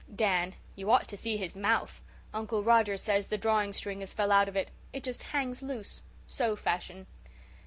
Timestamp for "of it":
4.49-4.71